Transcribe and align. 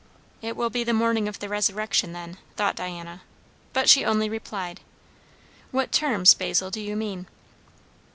'"It 0.41 0.57
will 0.57 0.71
be 0.71 0.83
the 0.83 0.95
morning 0.95 1.27
of 1.27 1.37
the 1.37 1.47
resurrection, 1.47 2.11
then, 2.11 2.37
thought 2.55 2.75
Diana; 2.75 3.21
but 3.71 3.87
she 3.87 4.03
only 4.03 4.29
replied, 4.31 4.79
"What 5.69 5.91
'terms,' 5.91 6.33
Basil, 6.33 6.71
do 6.71 6.81
you 6.81 6.95
mean?" 6.95 7.27